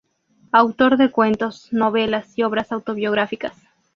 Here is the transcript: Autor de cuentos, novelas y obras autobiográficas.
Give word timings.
Autor 0.51 0.97
de 0.97 1.11
cuentos, 1.11 1.71
novelas 1.71 2.35
y 2.35 2.41
obras 2.41 2.71
autobiográficas. 2.71 3.55